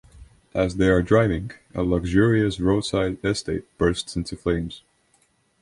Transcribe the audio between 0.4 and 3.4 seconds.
As they are driving, a luxurious roadside